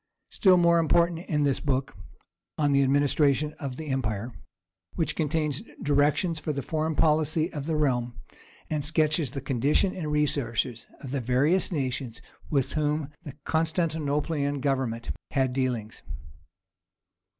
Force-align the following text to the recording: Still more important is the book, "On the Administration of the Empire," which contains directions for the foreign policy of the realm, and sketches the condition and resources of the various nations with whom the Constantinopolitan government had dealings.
Still 0.31 0.57
more 0.57 0.79
important 0.79 1.29
is 1.29 1.59
the 1.59 1.63
book, 1.63 1.95
"On 2.57 2.71
the 2.71 2.81
Administration 2.81 3.53
of 3.59 3.77
the 3.77 3.89
Empire," 3.89 4.33
which 4.95 5.15
contains 5.15 5.61
directions 5.79 6.39
for 6.39 6.51
the 6.51 6.63
foreign 6.63 6.95
policy 6.95 7.53
of 7.53 7.67
the 7.67 7.75
realm, 7.75 8.17
and 8.67 8.83
sketches 8.83 9.29
the 9.29 9.41
condition 9.41 9.95
and 9.95 10.11
resources 10.11 10.87
of 11.01 11.11
the 11.11 11.21
various 11.21 11.71
nations 11.71 12.19
with 12.49 12.71
whom 12.71 13.09
the 13.21 13.33
Constantinopolitan 13.45 14.59
government 14.59 15.11
had 15.29 15.53
dealings. 15.53 16.01